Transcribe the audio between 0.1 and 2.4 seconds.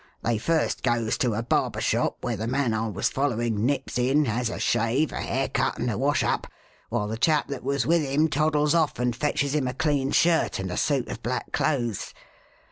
They goes first to a barber shop, where